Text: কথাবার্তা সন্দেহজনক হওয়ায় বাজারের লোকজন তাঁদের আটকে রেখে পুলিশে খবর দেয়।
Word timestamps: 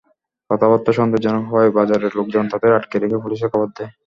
কথাবার্তা 0.49 0.91
সন্দেহজনক 0.97 1.43
হওয়ায় 1.47 1.75
বাজারের 1.77 2.11
লোকজন 2.17 2.43
তাঁদের 2.51 2.71
আটকে 2.77 2.95
রেখে 2.97 3.17
পুলিশে 3.23 3.47
খবর 3.51 3.67
দেয়। 3.77 3.91